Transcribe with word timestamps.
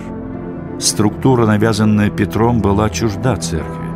Структура, 0.80 1.46
навязанная 1.46 2.08
Петром, 2.08 2.60
была 2.60 2.88
чужда 2.88 3.36
церкви. 3.36 3.92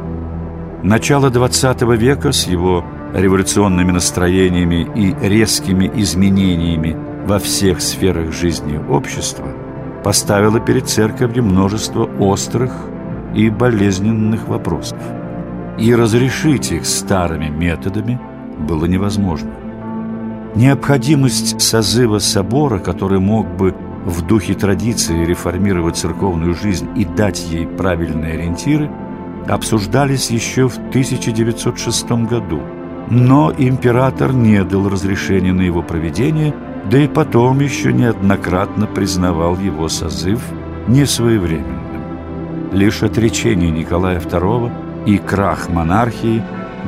Начало 0.82 1.30
XX 1.30 1.96
века 1.96 2.32
с 2.32 2.46
его 2.46 2.84
революционными 3.14 3.90
настроениями 3.90 4.86
и 4.94 5.16
резкими 5.26 5.90
изменениями 5.94 6.94
во 7.26 7.38
всех 7.38 7.80
сферах 7.80 8.32
жизни 8.32 8.78
общества 8.90 9.48
поставило 10.04 10.60
перед 10.60 10.88
церковью 10.88 11.42
множество 11.42 12.04
острых 12.20 12.72
и 13.34 13.48
болезненных 13.48 14.46
вопросов. 14.46 14.98
И 15.78 15.94
разрешить 15.94 16.70
их 16.70 16.84
старыми 16.84 17.48
методами 17.48 18.20
было 18.58 18.84
невозможно. 18.84 19.65
Необходимость 20.56 21.60
созыва 21.60 22.18
собора, 22.18 22.78
который 22.78 23.20
мог 23.20 23.46
бы 23.46 23.74
в 24.06 24.22
духе 24.22 24.54
традиции 24.54 25.26
реформировать 25.26 25.98
церковную 25.98 26.54
жизнь 26.54 26.88
и 26.96 27.04
дать 27.04 27.46
ей 27.50 27.66
правильные 27.66 28.32
ориентиры, 28.32 28.90
обсуждались 29.46 30.30
еще 30.30 30.66
в 30.66 30.78
1906 30.78 32.10
году. 32.26 32.62
Но 33.10 33.52
император 33.58 34.32
не 34.32 34.64
дал 34.64 34.88
разрешения 34.88 35.52
на 35.52 35.60
его 35.60 35.82
проведение, 35.82 36.54
да 36.90 37.00
и 37.00 37.06
потом 37.06 37.60
еще 37.60 37.92
неоднократно 37.92 38.86
признавал 38.86 39.58
его 39.58 39.90
созыв 39.90 40.40
несвоевременным. 40.88 42.72
Лишь 42.72 43.02
отречение 43.02 43.70
Николая 43.70 44.20
II 44.20 44.72
и 45.04 45.18
крах 45.18 45.68
монархии 45.68 46.42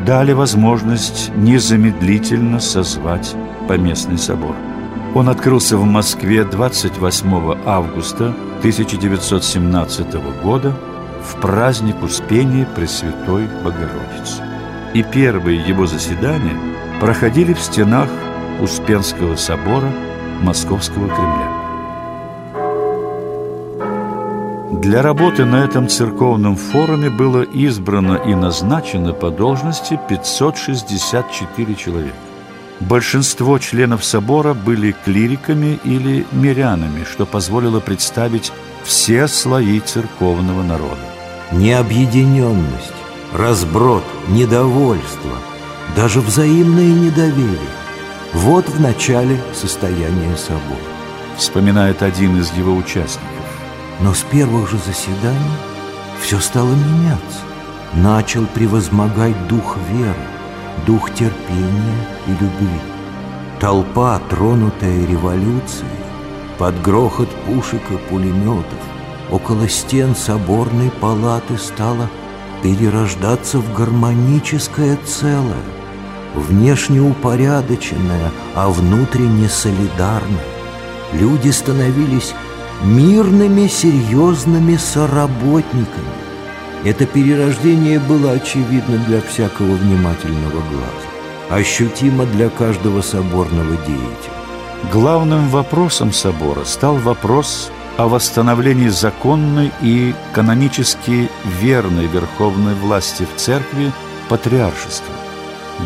дали 0.07 0.33
возможность 0.33 1.31
незамедлительно 1.37 2.61
созвать 2.61 3.37
поместный 3.69 4.19
собор. 4.19 4.57
Он 5.15 5.29
открылся 5.29 5.77
в 5.77 5.85
Москве 5.85 6.45
28 6.45 7.59
августа 7.65 8.35
1917 8.59 10.15
года 10.43 10.75
в 11.23 11.41
праздник 11.41 12.03
Успения 12.03 12.67
Пресвятой 12.75 13.47
Богородицы. 13.63 14.43
И 14.95 15.03
первые 15.03 15.61
его 15.61 15.87
заседания 15.87 16.57
проходили 17.01 17.53
в 17.53 17.61
стенах 17.61 18.09
Успенского 18.61 19.37
собора 19.37 19.93
Московского 20.43 21.09
Кремля. 21.09 21.59
Для 24.81 25.03
работы 25.03 25.45
на 25.45 25.65
этом 25.65 25.89
церковном 25.89 26.57
форуме 26.57 27.11
было 27.11 27.43
избрано 27.43 28.15
и 28.15 28.35
назначено 28.35 29.13
по 29.13 29.31
должности 29.31 29.99
564 30.09 31.75
человека. 31.75 32.28
Большинство 32.81 33.59
членов 33.59 34.05
собора 34.05 34.55
были 34.55 34.95
клириками 35.05 35.81
или 35.85 36.27
мирянами, 36.33 37.05
что 37.05 37.27
позволило 37.27 37.81
представить 37.81 38.53
все 38.85 39.27
слои 39.27 39.81
церковного 39.81 40.63
народа. 40.63 41.01
Необъединенность, 41.51 42.93
разброд, 43.33 44.05
недовольство, 44.29 45.39
даже 45.97 46.21
взаимное 46.21 46.93
недоверие– 46.93 47.59
вот 48.35 48.69
в 48.69 48.79
начале 48.81 49.41
состояния 49.55 50.37
собора. 50.37 50.79
Вспоминает 51.39 52.03
один 52.03 52.39
из 52.39 52.53
его 52.53 52.75
участников. 52.77 53.25
Но 54.01 54.13
с 54.13 54.23
первых 54.23 54.71
же 54.71 54.79
заседаний 54.79 55.57
все 56.21 56.39
стало 56.39 56.71
меняться. 56.71 57.41
Начал 57.95 58.45
превозмогать 58.47 59.49
дух 59.49 59.79
веры, 59.91 60.15
дух 60.87 61.13
терпения 61.15 62.07
и 62.27 62.31
любви. 62.31 62.81
Толпа, 63.61 64.21
тронутая 64.31 65.07
революцией, 65.07 65.91
под 66.59 66.81
грохот 66.83 67.29
пушек 67.47 67.83
и 67.91 67.97
пулеметов, 68.09 68.79
около 69.31 69.69
стен 69.69 70.15
соборной 70.15 70.91
палаты 70.91 71.59
стала 71.59 72.09
перерождаться 72.63 73.59
в 73.59 73.75
гармоническое 73.75 74.97
целое, 75.05 75.65
внешне 76.35 77.01
упорядоченное, 77.01 78.31
а 78.55 78.69
внутренне 78.69 79.49
солидарное. 79.49 80.45
Люди 81.13 81.51
становились 81.51 82.35
мирными, 82.83 83.67
серьезными 83.67 84.77
соработниками. 84.77 86.18
Это 86.85 87.07
перерождение 87.07 87.99
было 87.99 88.33
очевидно 88.33 88.99
для 89.07 89.21
всякого 89.21 89.75
внимательного 89.75 90.61
глаза, 90.71 91.09
ощутимо 91.51 92.25
для 92.27 92.49
каждого 92.51 93.03
соборного 93.03 93.77
деятеля. 93.79 94.39
Главным 94.93 95.49
вопросом 95.49 96.13
собора 96.13 96.65
стал 96.65 96.97
вопрос 96.97 97.73
о 97.97 98.07
восстановлении 98.07 98.89
законной 98.89 99.73
и 99.83 100.15
канонически 100.33 101.29
верной 101.61 102.07
верховной 102.07 102.75
власти 102.75 103.27
в 103.27 103.41
церкви 103.41 103.93
патриаршества. 104.29 105.13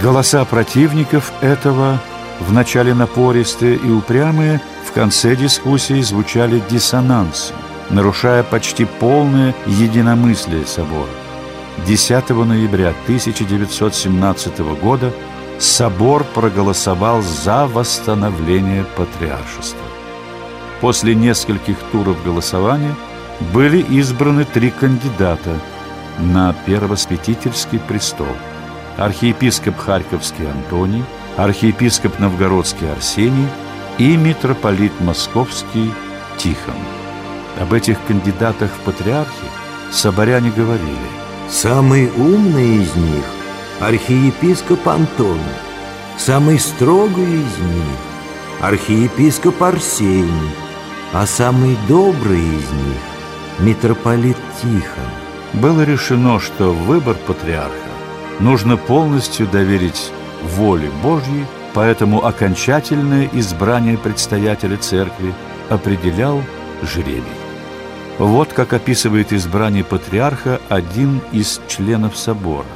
Голоса 0.03 0.45
противников 0.45 1.33
этого, 1.41 1.99
вначале 2.41 2.93
напористые 2.93 3.77
и 3.77 3.91
упрямые, 3.91 4.61
в 4.87 4.93
конце 4.93 5.35
дискуссии 5.37 6.03
звучали 6.03 6.63
диссонансы, 6.69 7.55
нарушая 7.91 8.43
почти 8.43 8.85
полное 8.85 9.55
единомыслие 9.67 10.67
собора. 10.67 11.11
10 11.87 12.31
ноября 12.31 12.91
1917 13.05 14.59
года 14.81 15.13
собор 15.59 16.25
проголосовал 16.25 17.23
за 17.23 17.67
восстановление 17.67 18.85
патриаршества. 18.97 19.87
После 20.81 21.15
нескольких 21.15 21.77
туров 21.93 22.23
голосования 22.25 22.95
были 23.53 23.81
избраны 23.81 24.45
три 24.45 24.71
кандидата 24.71 25.59
на 26.19 26.55
первосвятительский 26.67 27.79
престол. 27.79 28.27
Архиепископ 28.99 29.79
Харьковский 29.79 30.51
Антоний, 30.51 31.05
архиепископ 31.37 32.19
Новгородский 32.19 32.91
Арсений– 32.93 33.49
и 33.99 34.17
митрополит 34.17 34.93
Московский 35.01 35.93
Тихон. 36.39 37.02
Об 37.61 37.73
этих 37.73 37.97
кандидатах 38.07 38.71
в 38.71 38.81
патриархи 38.85 39.47
соборяне 39.91 40.51
говорили. 40.51 41.11
Самый 41.51 42.11
умный 42.17 42.77
из 42.77 42.95
них– 42.97 43.25
архиепископ 43.81 44.89
Антон, 44.89 45.39
самый 46.17 46.59
строгий 46.59 47.43
из 47.43 47.59
них– 47.59 47.99
архиепископ 48.61 49.63
Арсений, 49.63 50.51
а 51.13 51.27
самый 51.27 51.77
добрый 51.89 52.41
из 52.41 52.71
них– 52.71 53.03
митрополит 53.59 54.39
Тихон. 54.61 55.05
Было 55.53 55.83
решено, 55.83 56.41
что 56.41 56.73
выбор 56.73 57.17
патриарха 57.27 57.93
нужно 58.41 58.79
полностью 58.79 59.47
доверить 59.47 60.11
воле 60.43 60.91
Божьей, 61.03 61.45
поэтому 61.75 62.25
окончательное 62.25 63.29
избрание 63.35 63.99
предстоятеля 63.99 64.79
церкви 64.79 65.35
определял 65.69 66.43
жребий. 66.83 67.42
Вот 68.19 68.53
как 68.53 68.73
описывает 68.73 69.33
избрание 69.33 69.85
патриарха 69.85 70.61
один 70.69 71.21
из 71.33 71.61
членов 71.67 72.17
собора. 72.17 72.67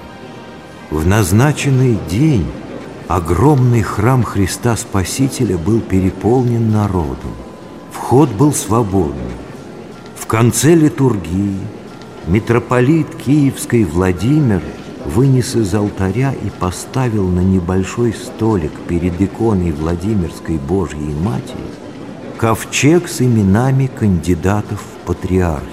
В 0.91 1.07
назначенный 1.07 1.99
день 2.09 2.47
огромный 3.07 3.83
храм 3.83 4.23
Христа 4.23 4.77
Спасителя 4.77 5.59
был 5.59 5.81
переполнен 5.81 6.71
народом. 6.71 7.35
Вход 7.93 8.31
был 8.31 8.53
свободный. 8.53 9.37
В 10.17 10.27
конце 10.27 10.75
литургии 10.75 11.59
митрополит 12.27 13.15
Киевской 13.15 13.85
Владимир 13.85 14.63
вынес 15.05 15.55
из 15.55 15.73
алтаря 15.75 16.33
и 16.33 16.51
поставил 16.51 17.29
на 17.29 17.41
небольшой 17.41 18.13
столик 18.13 18.73
перед 18.89 19.21
иконой 19.21 19.71
Владимирской 19.71 20.57
Божьей 20.57 21.15
Матери 21.15 21.86
ковчег 22.37 23.09
с 23.09 23.23
именами 23.23 23.87
кандидатов 23.87 24.81
в 24.81 25.07
патриархи. 25.07 25.65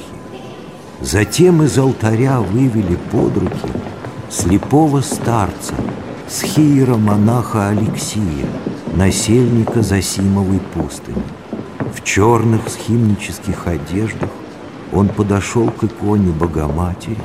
Затем 1.01 1.62
из 1.63 1.77
алтаря 1.77 2.39
вывели 2.39 2.95
под 3.12 3.38
руки 3.38 3.69
слепого 4.30 5.01
старца, 5.01 5.74
схиера-монаха 6.30 7.69
Алексия, 7.69 8.48
насельника 8.94 9.81
Засимовой 9.81 10.62
пустыни. 10.74 11.21
В 11.94 12.04
черных 12.04 12.69
схимнических 12.69 13.68
одеждах 13.68 14.30
он 14.94 15.09
подошел 15.09 15.69
к 15.69 15.83
иконе 15.83 16.31
Богоматери 16.31 17.18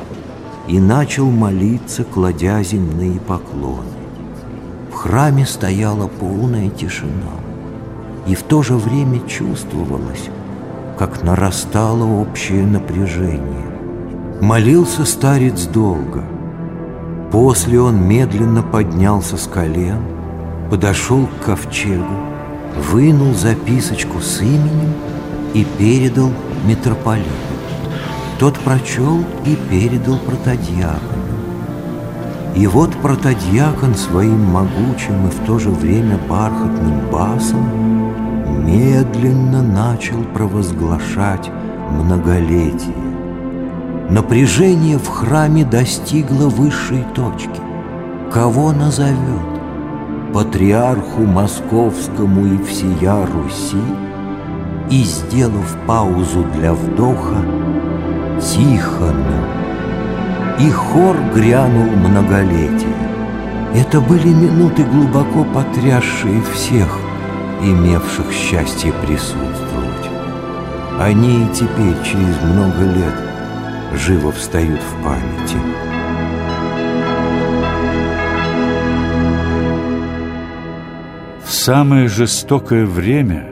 и 0.66 0.80
начал 0.80 1.30
молиться, 1.30 2.02
кладя 2.02 2.62
земные 2.62 3.20
поклоны. 3.20 3.84
В 4.90 4.94
храме 4.94 5.46
стояла 5.46 6.08
полная 6.08 6.70
тишина, 6.70 7.32
и 8.26 8.34
в 8.34 8.42
то 8.42 8.62
же 8.62 8.74
время 8.74 9.20
чувствовалось, 9.26 10.28
как 10.98 11.22
нарастало 11.22 12.04
общее 12.04 12.66
напряжение. 12.66 13.68
Молился 14.40 15.04
старец 15.04 15.66
долго. 15.66 16.24
После 17.30 17.80
он 17.80 18.02
медленно 18.06 18.62
поднялся 18.62 19.36
с 19.36 19.46
колен, 19.46 20.02
подошел 20.70 21.26
к 21.26 21.46
ковчегу, 21.46 22.04
вынул 22.90 23.34
записочку 23.34 24.20
с 24.20 24.40
именем 24.40 24.94
и 25.54 25.64
передал 25.78 26.30
митрополиту. 26.64 27.28
Тот 28.38 28.56
прочел 28.60 29.24
и 29.44 29.56
передал 29.68 30.18
протодьякону. 30.18 31.28
И 32.54 32.66
вот 32.66 32.90
протодьякон 33.02 33.94
своим 33.94 34.44
могучим 34.44 35.26
и 35.26 35.30
в 35.30 35.46
то 35.46 35.58
же 35.58 35.70
время 35.70 36.18
бархатным 36.28 37.10
басом 37.10 37.97
медленно 38.68 39.62
начал 39.62 40.22
провозглашать 40.34 41.50
многолетие. 41.90 43.08
Напряжение 44.10 44.98
в 44.98 45.08
храме 45.08 45.64
достигло 45.64 46.48
высшей 46.48 47.04
точки. 47.14 47.60
Кого 48.30 48.72
назовет? 48.72 49.48
Патриарху 50.34 51.22
Московскому 51.22 52.46
и 52.46 52.62
всея 52.64 53.26
Руси? 53.26 53.82
И, 54.90 55.02
сделав 55.02 55.76
паузу 55.86 56.44
для 56.54 56.74
вдоха, 56.74 57.36
Тихону. 58.40 59.40
И 60.60 60.70
хор 60.70 61.16
грянул 61.34 61.90
многолетие. 61.96 62.96
Это 63.74 64.00
были 64.00 64.28
минуты, 64.28 64.84
глубоко 64.84 65.44
потрясшие 65.54 66.40
всех, 66.54 66.98
имевших 67.62 68.32
счастье 68.32 68.92
присутствовать. 69.04 70.08
Они 70.98 71.44
и 71.44 71.48
теперь, 71.54 71.94
через 72.04 72.40
много 72.42 72.82
лет, 72.84 73.14
живо 73.94 74.32
встают 74.32 74.80
в 74.80 75.04
памяти. 75.04 75.56
В 81.44 81.52
самое 81.52 82.08
жестокое 82.08 82.84
время 82.84 83.46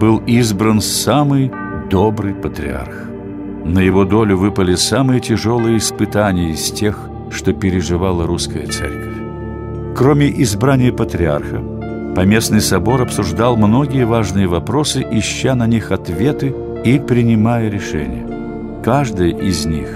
был 0.00 0.18
избран 0.26 0.80
самый 0.80 1.50
добрый 1.90 2.34
патриарх. 2.34 3.04
На 3.64 3.78
его 3.78 4.04
долю 4.04 4.36
выпали 4.36 4.74
самые 4.74 5.20
тяжелые 5.20 5.78
испытания 5.78 6.50
из 6.50 6.70
тех, 6.70 7.08
что 7.30 7.52
переживала 7.52 8.26
русская 8.26 8.66
церковь. 8.66 9.14
Кроме 9.96 10.28
избрания 10.42 10.92
патриарха, 10.92 11.62
Поместный 12.14 12.60
собор 12.60 13.02
обсуждал 13.02 13.56
многие 13.56 14.06
важные 14.06 14.46
вопросы, 14.46 15.04
ища 15.10 15.54
на 15.54 15.66
них 15.66 15.90
ответы 15.90 16.54
и 16.84 16.98
принимая 16.98 17.68
решения. 17.68 18.26
Каждая 18.84 19.30
из 19.30 19.66
них 19.66 19.88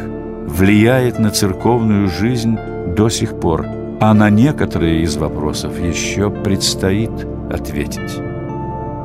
влияет 0.47 1.19
на 1.19 1.31
церковную 1.31 2.09
жизнь 2.09 2.59
до 2.97 3.09
сих 3.09 3.39
пор, 3.39 3.67
а 4.01 4.15
на 4.15 4.31
некоторые 4.31 5.03
из 5.03 5.17
вопросов 5.17 5.79
еще 5.81 6.31
предстоит 6.31 7.11
ответить. 7.51 8.21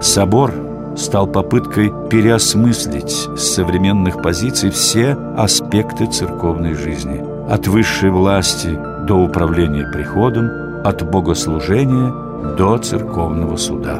Собор– 0.01 0.54
стал 0.95 1.27
попыткой 1.27 1.92
переосмыслить 2.09 3.12
с 3.12 3.54
современных 3.56 4.21
позиций 4.21 4.69
все 4.69 5.18
аспекты 5.38 6.06
церковной 6.07 6.74
жизни, 6.74 7.24
от 7.50 7.68
высшей 7.68 8.09
власти 8.09 8.77
до 9.07 9.16
управления 9.16 9.89
приходом, 9.92 10.50
от 10.83 11.09
богослужения 11.09 12.13
до 12.57 12.78
церковного 12.78 13.57
суда. 13.57 14.00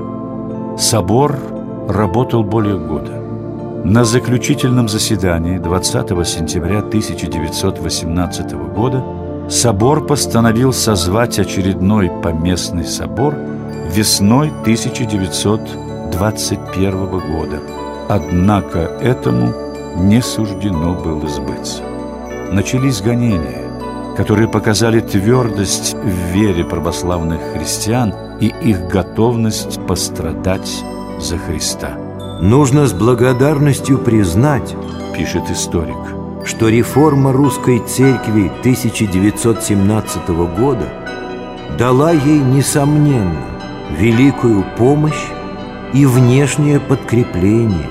Собор 0.78 1.38
работал 1.88 2.44
более 2.44 2.78
года. 2.78 3.22
На 3.84 4.06
заключительном 4.06 4.88
заседании 4.88 5.58
20 5.58 6.10
сентября 6.28 6.80
1918 6.80 8.54
года 8.74 9.04
собор 9.50 10.06
постановил 10.06 10.72
созвать 10.74 11.40
очередной 11.40 12.10
поместный 12.22 12.86
собор 12.86 13.36
весной 13.94 14.50
1920 14.50 15.84
21 16.14 17.08
года. 17.08 17.60
Однако 18.08 18.80
этому 18.80 19.54
не 19.98 20.22
суждено 20.22 20.94
было 20.94 21.28
сбыться. 21.28 21.82
Начались 22.52 23.02
гонения, 23.02 23.73
которые 24.16 24.48
показали 24.48 25.00
твердость 25.00 25.96
в 25.96 26.34
вере 26.34 26.64
православных 26.64 27.40
христиан 27.54 28.14
и 28.40 28.48
их 28.48 28.88
готовность 28.88 29.80
пострадать 29.88 30.84
за 31.20 31.38
Христа. 31.38 31.98
Нужно 32.42 32.88
с 32.88 32.94
благодарностью 32.94 33.98
признать, 33.98 34.76
пишет 35.16 35.50
историк, 35.50 35.98
что 36.46 36.70
реформа 36.70 37.32
русской 37.32 37.80
церкви 37.80 38.52
1917 38.60 40.30
года 40.58 40.88
дала 41.78 42.12
ей, 42.12 42.40
несомненно, 42.40 43.42
великую 43.98 44.66
помощь 44.78 45.26
и 45.94 46.06
внешнее 46.06 46.80
подкрепление 46.80 47.90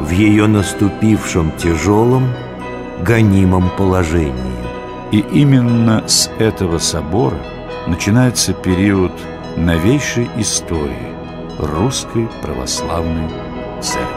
в 0.00 0.10
ее 0.10 0.46
наступившем 0.46 1.52
тяжелом, 1.58 2.28
гонимом 3.02 3.70
положении. 3.76 4.73
И 5.12 5.18
именно 5.18 6.06
с 6.08 6.30
этого 6.38 6.78
собора 6.78 7.38
начинается 7.86 8.52
период 8.52 9.12
новейшей 9.56 10.28
истории 10.36 11.14
русской 11.58 12.28
православной 12.42 13.28
церкви. 13.80 14.13